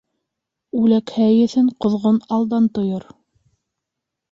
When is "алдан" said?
2.39-2.73